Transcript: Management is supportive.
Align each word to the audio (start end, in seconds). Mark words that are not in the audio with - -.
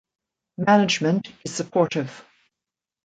Management 0.57 1.31
is 1.45 1.53
supportive. 1.53 2.25